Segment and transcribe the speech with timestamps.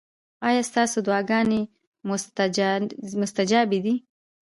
[0.47, 1.61] ایا ستاسو دعاګانې
[3.21, 3.95] مستجابې دي؟